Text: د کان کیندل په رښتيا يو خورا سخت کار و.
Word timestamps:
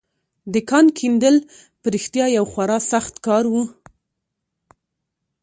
د 0.53 0.55
کان 0.69 0.85
کیندل 0.97 1.35
په 1.81 1.87
رښتيا 1.93 2.25
يو 2.37 2.45
خورا 2.51 2.77
سخت 2.91 3.13
کار 3.25 3.43
و. 3.53 3.55